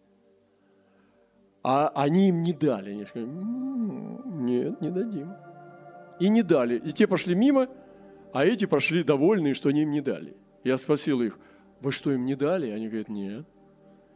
[1.63, 2.91] А они им не дали.
[2.91, 5.33] Они сказали, «М-м, нет, не дадим.
[6.19, 6.77] И не дали.
[6.77, 7.67] И те пошли мимо,
[8.33, 10.35] а эти пошли довольные, что они им не дали.
[10.63, 11.39] Я спросил их,
[11.81, 12.69] вы что, им не дали?
[12.69, 13.45] Они говорят, нет.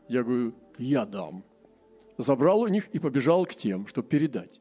[0.07, 1.43] Я говорю, я дам.
[2.17, 4.59] Забрал у них и побежал к тем, чтобы передать.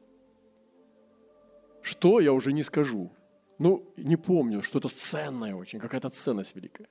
[1.81, 3.11] Что, я уже не скажу.
[3.59, 6.87] Ну, не помню, что-то ценное очень, какая-то ценность великая.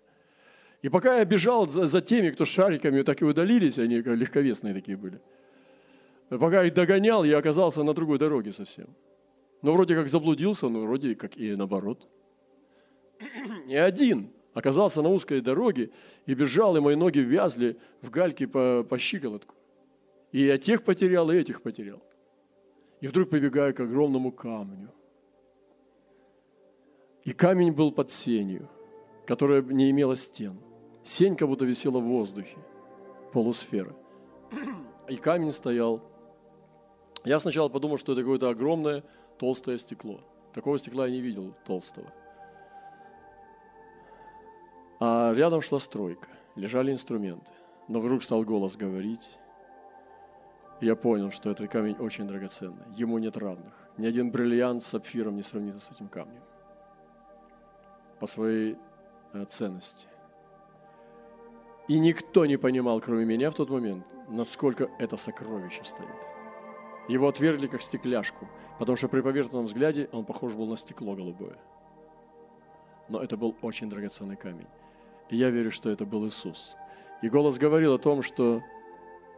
[0.83, 4.97] И пока я бежал за, за теми, кто шариками так и удалились, они легковесные такие
[4.97, 5.21] были.
[6.29, 8.87] Пока их догонял, я оказался на другой дороге совсем.
[9.63, 12.07] Но вроде как заблудился, но вроде как и наоборот.
[13.67, 15.91] И один оказался на узкой дороге
[16.27, 19.55] и бежал, и мои ноги вязли в гальке по, по щиколотку.
[20.33, 22.03] И я тех потерял, и этих потерял.
[23.01, 24.93] И вдруг побегаю к огромному камню.
[27.29, 28.71] И камень был под сенью,
[29.27, 30.59] которая не имела стен.
[31.05, 32.57] Сень как будто висела в воздухе,
[33.35, 33.95] полусфера.
[35.09, 36.01] И камень стоял.
[37.27, 39.05] Я сначала подумал, что это какое-то огромное
[39.39, 40.23] толстое стекло.
[40.55, 42.11] Такого стекла я не видел толстого.
[44.99, 47.53] А рядом шла стройка, лежали инструменты.
[47.89, 49.29] Но вдруг стал голос говорить.
[50.81, 52.87] И я понял, что этот камень очень драгоценный.
[52.97, 53.75] Ему нет равных.
[53.99, 56.41] Ни один бриллиант с сапфиром не сравнится с этим камнем.
[58.21, 58.77] По своей
[59.33, 60.09] э, ценности.
[61.89, 66.09] И никто не понимал, кроме меня в тот момент, насколько это сокровище стоит.
[67.09, 68.47] Его отвергли как стекляшку,
[68.79, 71.57] потому что при поверхностном взгляде он похож был на стекло голубое.
[73.09, 74.67] Но это был очень драгоценный камень.
[75.31, 76.77] И я верю, что это был Иисус.
[77.23, 78.63] И голос говорил о том, что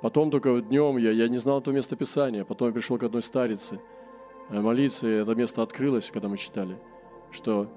[0.03, 3.23] потом только днем я, я не знал это место Писания, потом я пришел к одной
[3.23, 3.81] старице
[4.49, 6.77] э, молиться, и это место открылось, когда мы читали,
[7.31, 7.71] что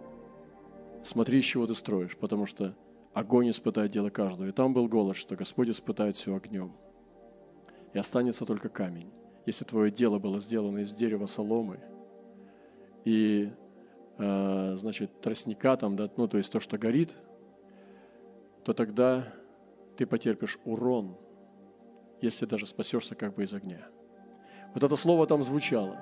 [1.03, 2.75] смотри, из чего ты строишь, потому что
[3.13, 4.47] огонь испытает дело каждого.
[4.47, 6.73] И там был голос, что Господь испытает все огнем.
[7.93, 9.11] И останется только камень.
[9.45, 11.79] Если твое дело было сделано из дерева соломы,
[13.05, 13.51] и,
[14.17, 17.17] э, значит, тростника там, да, ну, то есть то, что горит,
[18.63, 19.25] то тогда
[19.97, 21.17] ты потерпишь урон,
[22.21, 23.85] если даже спасешься как бы из огня.
[24.73, 25.99] Вот это слово там звучало.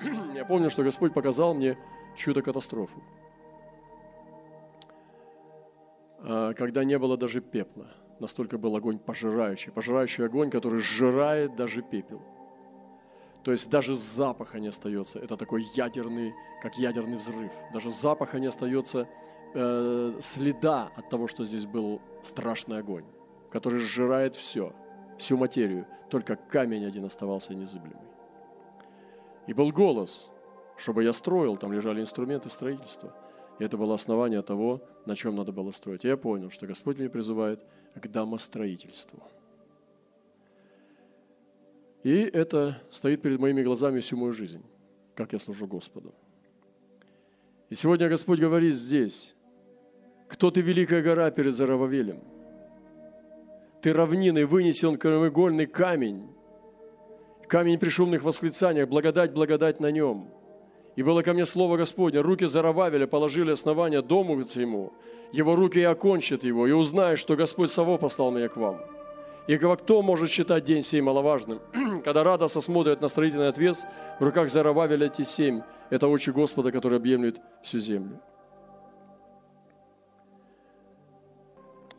[0.34, 1.78] Я помню, что Господь показал мне
[2.16, 2.42] чью-то
[6.24, 7.86] когда не было даже пепла.
[8.20, 9.72] Настолько был огонь пожирающий.
[9.72, 12.22] Пожирающий огонь, который сжирает даже пепел.
[13.42, 15.18] То есть даже запаха не остается.
[15.18, 17.52] Это такой ядерный, как ядерный взрыв.
[17.74, 19.06] Даже запаха не остается
[19.54, 23.04] э, следа от того, что здесь был страшный огонь,
[23.50, 24.72] который сжирает все,
[25.18, 25.86] всю материю.
[26.08, 28.08] Только камень один оставался незыблемый.
[29.46, 30.32] И был голос,
[30.78, 33.14] чтобы я строил, там лежали инструменты строительства.
[33.58, 36.04] И это было основание того, на чем надо было строить.
[36.04, 37.64] И я понял, что Господь меня призывает
[37.94, 39.22] к домостроительству.
[42.02, 44.62] И это стоит перед моими глазами всю мою жизнь,
[45.14, 46.14] как я служу Господу.
[47.70, 49.34] И сегодня Господь говорит здесь,
[50.28, 52.22] кто ты, великая гора перед Зарававелем?
[53.80, 56.28] Ты равниной вынесен краеугольный камень,
[57.48, 60.28] камень при шумных восклицаниях, благодать, благодать на нем.
[60.96, 64.92] И было ко мне слово Господне, руки Зарававеля положили основание дому ему,
[65.32, 68.80] его руки и окончат его, и узнаешь, что Господь Саво послал меня к вам.
[69.48, 71.60] И кто может считать день сей маловажным?
[72.04, 73.84] Когда радостно смотрят на строительный отвес,
[74.18, 75.62] в руках Зарававеля те семь.
[75.90, 78.20] Это очи Господа, который объемлет всю землю.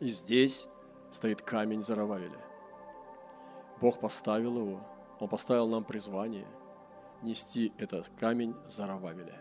[0.00, 0.68] И здесь
[1.12, 2.40] стоит камень Зарававеля.
[3.80, 4.80] Бог поставил его,
[5.20, 6.46] Он поставил нам призвание
[7.22, 9.34] нести этот камень Зарававеля.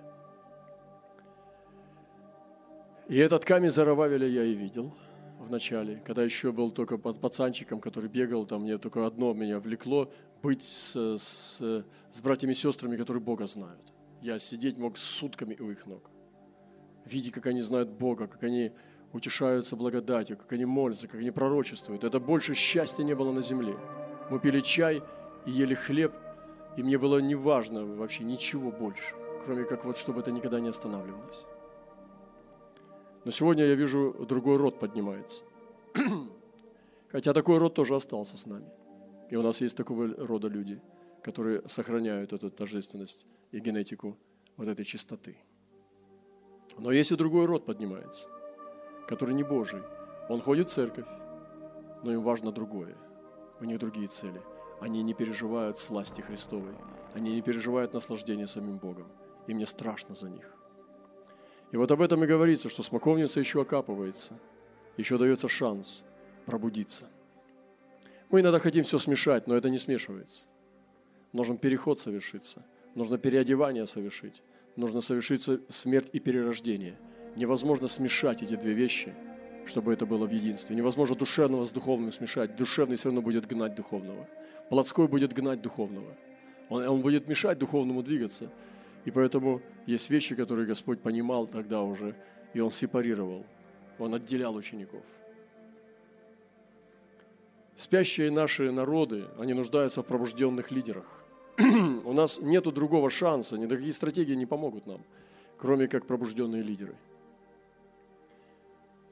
[3.08, 4.96] И этот камень Зарававеля я и видел
[5.40, 9.60] в начале, когда еще был только под пацанчиком, который бегал, там мне только одно меня
[9.60, 10.12] влекло,
[10.42, 13.94] быть с, с, с братьями и сестрами, которые Бога знают.
[14.22, 16.10] Я сидеть мог сутками у их ног.
[17.06, 18.72] Видя, как они знают Бога, как они
[19.14, 22.04] утешаются благодатью, как они молятся, как они пророчествуют.
[22.04, 23.78] Это больше счастья не было на земле.
[24.30, 25.02] Мы пили чай
[25.46, 26.14] и ели хлеб,
[26.78, 30.70] и мне было не важно вообще ничего больше, кроме как вот, чтобы это никогда не
[30.70, 31.46] останавливалось.
[33.24, 35.44] Но сегодня я вижу, другой род поднимается.
[37.10, 38.70] Хотя такой род тоже остался с нами.
[39.30, 40.80] И у нас есть такого рода люди,
[41.24, 44.16] которые сохраняют эту торжественность и генетику
[44.58, 45.38] вот этой чистоты.
[46.78, 48.28] Но есть и другой род поднимается
[49.08, 49.82] который не Божий.
[50.30, 51.06] Он ходит в церковь,
[52.04, 52.96] но им важно другое.
[53.60, 54.42] У них другие цели.
[54.86, 56.76] Они не переживают сласти Христовой.
[57.16, 59.08] Они не переживают наслаждение самим Богом.
[59.48, 60.46] И мне страшно за них.
[61.72, 64.40] И вот об этом и говорится, что смоковница еще окапывается,
[64.96, 66.04] еще дается шанс
[66.46, 67.08] пробудиться.
[68.30, 70.44] Мы иногда хотим все смешать, но это не смешивается.
[71.34, 72.64] Нужен переход совершиться.
[72.94, 74.44] Нужно переодевание совершить.
[74.76, 76.96] Нужно совершить смерть и перерождение.
[77.36, 79.16] Невозможно смешать эти две вещи,
[79.66, 80.76] чтобы это было в единстве.
[80.76, 82.56] Невозможно душевного с духовным смешать.
[82.56, 84.30] Душевный все равно будет гнать духовного.
[84.70, 86.16] Плотской будет гнать духовного.
[86.70, 88.50] Он, он будет мешать духовному двигаться.
[89.06, 92.16] И поэтому есть вещи, которые Господь понимал тогда уже,
[92.54, 93.46] и Он сепарировал.
[94.00, 95.04] Он отделял учеников.
[97.76, 101.06] Спящие наши народы, они нуждаются в пробужденных лидерах.
[101.58, 105.02] У нас нет другого шанса, никакие стратегии не помогут нам,
[105.58, 106.96] кроме как пробужденные лидеры.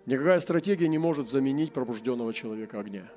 [0.06, 3.10] Никакая стратегия не может заменить пробужденного человека огня.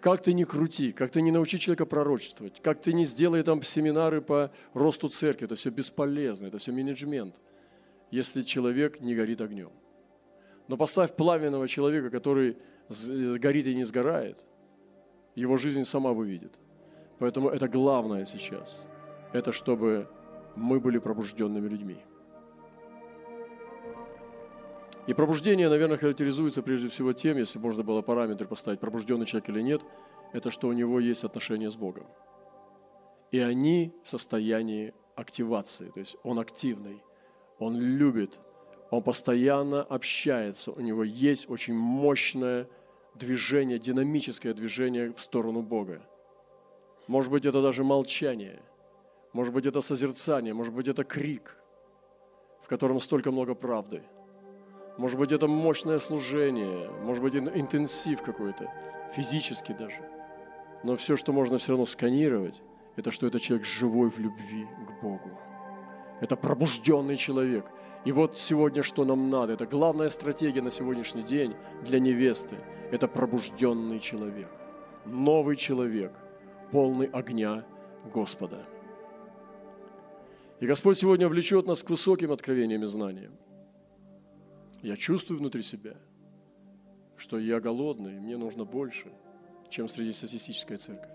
[0.00, 3.62] Как ты не крути, как ты не научи человека пророчествовать, как ты не сделай там
[3.62, 7.40] семинары по росту церкви, это все бесполезно, это все менеджмент,
[8.12, 9.70] если человек не горит огнем.
[10.68, 12.56] Но поставь пламенного человека, который
[12.88, 14.44] горит и не сгорает,
[15.34, 16.60] его жизнь сама выведет.
[17.18, 18.86] Поэтому это главное сейчас.
[19.32, 20.08] Это чтобы
[20.54, 21.98] мы были пробужденными людьми.
[25.08, 29.62] И пробуждение, наверное, характеризуется прежде всего тем, если можно было параметры поставить, пробужденный человек или
[29.62, 29.80] нет,
[30.34, 32.06] это что у него есть отношения с Богом.
[33.30, 37.02] И они в состоянии активации, то есть он активный,
[37.58, 38.38] он любит,
[38.90, 42.68] он постоянно общается, у него есть очень мощное
[43.14, 46.02] движение, динамическое движение в сторону Бога.
[47.06, 48.60] Может быть, это даже молчание,
[49.32, 51.56] может быть, это созерцание, может быть, это крик,
[52.62, 54.02] в котором столько много правды.
[54.98, 58.70] Может быть, это мощное служение, может быть, интенсив какой-то,
[59.14, 60.02] физически даже.
[60.82, 62.60] Но все, что можно все равно сканировать,
[62.96, 65.30] это что это человек живой в любви к Богу.
[66.20, 67.64] Это пробужденный человек.
[68.04, 69.52] И вот сегодня что нам надо?
[69.52, 72.56] Это главная стратегия на сегодняшний день для невесты–
[72.90, 74.48] это пробужденный человек,
[75.04, 76.12] новый человек,
[76.72, 77.64] полный огня
[78.12, 78.66] Господа.
[80.60, 83.32] И Господь сегодня влечет нас к высоким откровениям и знаниям.
[84.82, 85.96] Я чувствую внутри себя,
[87.16, 89.12] что я голодный, и мне нужно больше,
[89.70, 91.10] чем среднестатистическая церковь.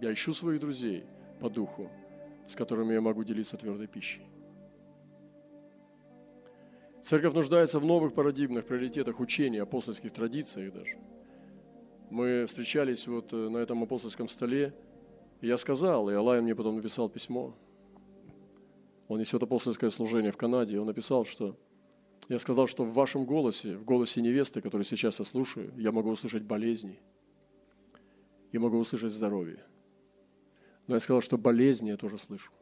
[0.00, 1.04] Я ищу своих друзей
[1.40, 1.90] по духу,
[2.46, 4.22] с которыми я могу делиться твердой пищей.
[7.02, 10.98] Церковь нуждается в новых парадигмах, приоритетах учения, апостольских традициях даже.
[12.10, 14.74] Мы встречались вот э, на этом апостольском столе,
[15.40, 17.54] и я сказал, и Алай мне потом написал письмо.
[19.08, 21.56] Он несет апостольское служение в Канаде, и он написал, что
[22.28, 26.10] я сказал, что в вашем голосе, в голосе невесты, которую сейчас я слушаю, я могу
[26.10, 26.98] услышать болезни
[28.52, 29.64] и могу услышать здоровье.
[30.86, 32.52] Но я сказал, что болезни я тоже слышу.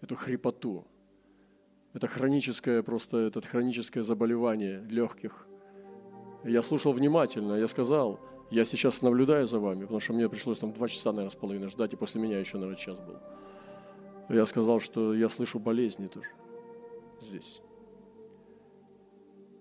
[0.00, 0.84] Эту хрипоту,
[1.92, 5.46] это хроническое просто, это хроническое заболевание легких.
[6.44, 10.72] Я слушал внимательно, я сказал, я сейчас наблюдаю за вами, потому что мне пришлось там
[10.72, 13.18] два часа, наверное, с половиной ждать, и после меня еще, наверное, час был.
[14.28, 16.30] Я сказал, что я слышу болезни тоже
[17.20, 17.60] здесь.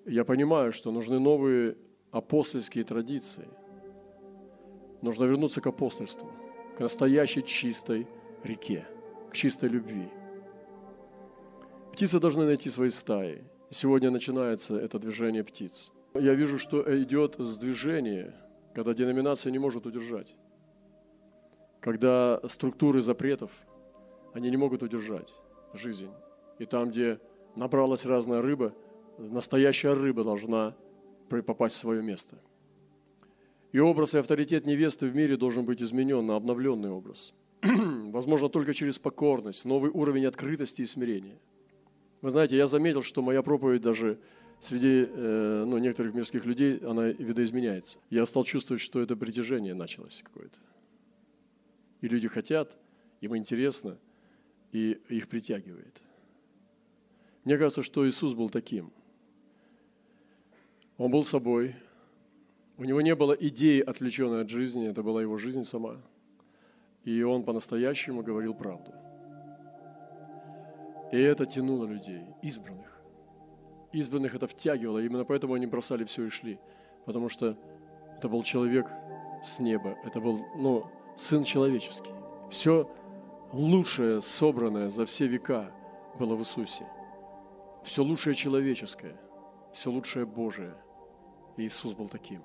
[0.07, 1.77] Я понимаю, что нужны новые
[2.11, 3.47] апостольские традиции.
[5.01, 6.31] Нужно вернуться к апостольству,
[6.75, 8.07] к настоящей чистой
[8.43, 8.87] реке,
[9.29, 10.09] к чистой любви–
[11.97, 13.43] Птицы должны найти свои стаи.
[13.71, 15.91] Сегодня начинается это движение птиц.
[16.13, 18.35] Я вижу, что идет сдвижение,
[18.75, 20.35] когда деноминация не может удержать.
[21.81, 23.49] Когда структуры запретов,
[24.35, 25.33] они не могут удержать
[25.73, 26.11] жизнь.
[26.59, 27.19] И там, где
[27.55, 28.75] набралась разная рыба,
[29.17, 30.75] настоящая рыба должна
[31.29, 32.37] попасть в свое место.
[33.71, 37.33] И образ и авторитет невесты в мире должен быть изменен на обновленный образ.
[37.61, 41.39] Возможно, только через покорность, новый уровень открытости и смирения–
[42.21, 44.19] вы знаете, я заметил, что моя проповедь даже
[44.59, 47.99] среди э, ну, некоторых мирских людей, она видоизменяется.
[48.09, 50.59] Я стал чувствовать, что это притяжение началось какое-то.
[52.01, 52.75] И люди хотят,
[53.21, 53.99] им интересно,
[54.71, 56.01] и их притягивает.
[57.43, 58.91] Мне кажется, что Иисус был таким.
[60.97, 61.75] Он был собой.
[62.77, 65.97] У него не было идеи, отвлеченной от жизни, это была его жизнь сама.
[67.03, 68.93] И он по-настоящему говорил правду–
[71.11, 73.01] и это тянуло людей, избранных.
[73.93, 76.59] Избранных это втягивало, именно поэтому они бросали все и шли.
[77.05, 77.57] Потому что
[78.17, 78.87] это был человек
[79.43, 80.85] с неба, это был ну,
[81.15, 82.11] Сын человеческий.
[82.49, 82.89] Все
[83.53, 85.71] лучшее, собранное за все века
[86.19, 86.85] было в Иисусе.
[87.83, 89.15] Все лучшее человеческое,
[89.71, 90.75] все лучшее Божие.
[91.57, 92.41] Иисус был таким.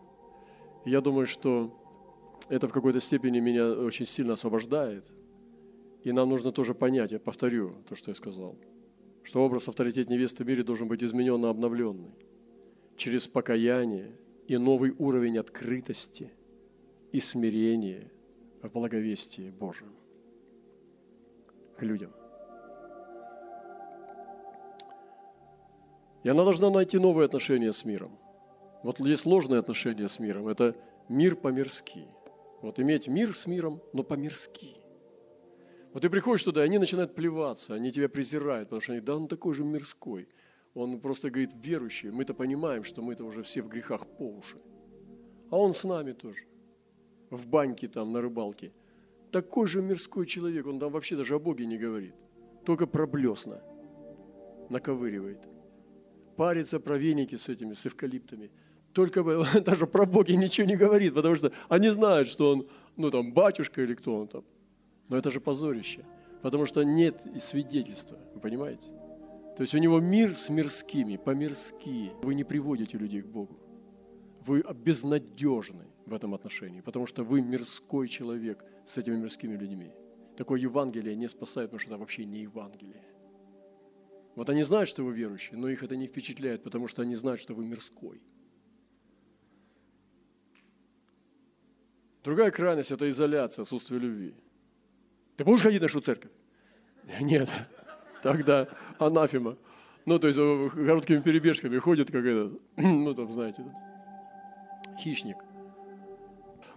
[0.84, 1.78] И я думаю, что
[2.48, 5.10] это в какой-то степени меня очень сильно освобождает–
[6.04, 8.56] и нам нужно тоже понять, я повторю то, что я сказал,
[9.22, 12.14] что образ авторитет невесты в мире должен быть изменен и обновленный
[12.96, 14.16] через покаяние
[14.48, 16.30] и новый уровень открытости
[17.12, 18.10] и смирения
[18.62, 19.94] в благовестии Божьем
[21.76, 22.12] к людям.
[26.24, 28.18] И она должна найти новые отношения с миром.
[28.82, 30.48] Вот есть ложные отношения с миром.
[30.48, 30.76] Это
[31.08, 32.06] мир по-мирски.
[32.60, 34.76] Вот иметь мир с миром, но по-мирски.
[35.92, 39.16] Вот ты приходишь туда, и они начинают плеваться, они тебя презирают, потому что они, да
[39.16, 40.28] он такой же мирской.
[40.74, 44.58] Он просто говорит, верующий, мы-то понимаем, что мы-то уже все в грехах по уши.
[45.50, 46.44] А он с нами тоже.
[47.30, 48.72] В баньке там, на рыбалке.
[49.30, 52.14] Такой же мирской человек, он там вообще даже о Боге не говорит.
[52.64, 53.62] Только про блесна
[54.70, 55.46] наковыривает
[56.36, 58.50] парится про веники с этими, с эвкалиптами.
[58.92, 59.22] Только
[59.60, 62.66] даже про Боги ничего не говорит, потому что они знают, что он,
[62.96, 64.44] ну там, батюшка или кто он там.
[65.08, 66.04] Но это же позорище,
[66.42, 68.88] потому что нет и свидетельства, вы понимаете?
[69.56, 72.12] То есть у него мир с мирскими, по-мирски.
[72.22, 73.58] Вы не приводите людей к Богу.
[74.46, 79.92] Вы безнадежны в этом отношении, потому что вы мирской человек с этими мирскими людьми.
[80.36, 83.04] Такое Евангелие не спасает, потому что это вообще не Евангелие.
[84.34, 87.40] Вот они знают, что вы верующие, но их это не впечатляет, потому что они знают,
[87.40, 88.22] что вы мирской.
[92.24, 94.34] Другая крайность– это изоляция, отсутствие любви.
[95.36, 96.30] Ты будешь ходить в нашу церковь?
[97.20, 97.48] Нет.
[98.22, 98.68] Тогда
[98.98, 99.56] анафема.
[100.04, 103.64] Ну, то есть короткими перебежками ходит, как этот, ну, там, знаете,
[104.98, 105.36] хищник.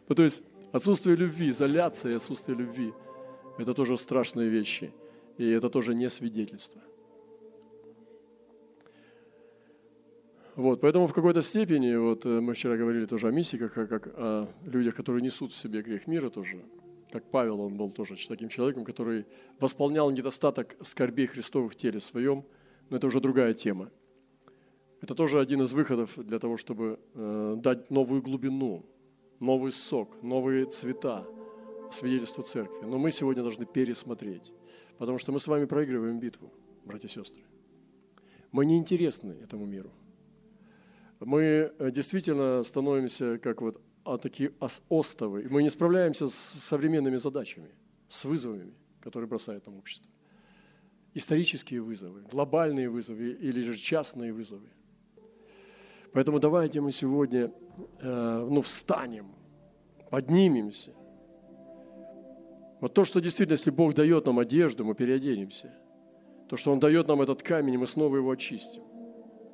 [0.08, 2.94] Ну, то есть отсутствие любви, изоляция и отсутствие любви–
[3.58, 4.94] это тоже страшные вещи.
[5.38, 6.82] И это тоже не свидетельство.
[10.56, 14.08] Вот, поэтому в какой-то степени, вот э, мы вчера говорили тоже о миссии, как, как
[14.16, 16.62] о людях, которые несут в себе грех мира тоже.
[17.12, 19.26] Как Павел, он был тоже таким человеком, который
[19.60, 22.46] восполнял недостаток скорбей Христовых в теле своем,
[22.90, 23.92] но это уже другая тема.
[25.02, 28.86] Это тоже один из выходов для того, чтобы э, дать новую глубину,
[29.42, 31.28] новый сок, новые цвета
[31.92, 32.86] свидетельству церкви.
[32.86, 34.54] Но мы сегодня должны пересмотреть,
[34.98, 36.50] потому что мы с вами проигрываем битву,
[36.86, 37.44] братья и сестры.
[38.54, 39.92] Мы не интересны этому миру–
[41.20, 44.52] мы э, действительно становимся как вот а такие
[44.90, 45.48] остовы.
[45.50, 47.70] Мы не справляемся с современными задачами,
[48.08, 50.10] с вызовами, которые бросает нам общество.
[51.16, 54.70] Исторические вызовы, глобальные вызовы или же частные вызовы.
[56.14, 57.52] Поэтому давайте мы сегодня
[58.00, 59.34] э, ну, встанем,
[60.12, 60.94] поднимемся.
[62.80, 65.74] Вот то, что действительно, если Бог дает нам одежду, мы переоденемся.
[66.48, 68.84] То, что Он дает нам этот камень, мы снова его очистим.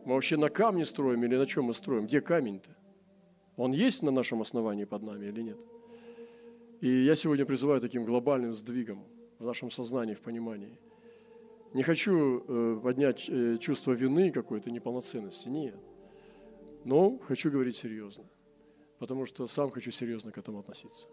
[0.05, 2.05] Мы вообще на камне строим или на чем мы строим?
[2.05, 2.75] Где камень-то?
[3.55, 5.59] Он есть на нашем основании под нами или нет?
[6.79, 9.03] И я сегодня призываю таким глобальным сдвигом
[9.37, 10.79] в нашем сознании, в понимании.
[11.73, 15.79] Не хочу э, поднять э, чувство вины какой-то, неполноценности, нет.
[16.83, 18.25] Но хочу говорить серьезно,
[18.97, 21.07] потому что сам хочу серьезно к этому относиться.